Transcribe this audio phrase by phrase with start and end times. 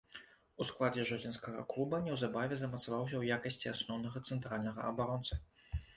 [0.63, 5.33] У складзе жодзінскага клуба неўзабаве замацаваўся ў якасці асноўнага цэнтральнага абаронцы.